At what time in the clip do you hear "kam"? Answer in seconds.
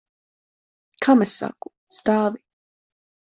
1.07-1.21